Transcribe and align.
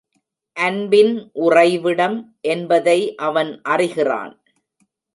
அன்பின் 0.57 1.11
உறைவிடம் 1.41 2.17
என்பதை 2.41 2.99
அவன் 3.15 3.61
அறிகிறான். 3.69 4.33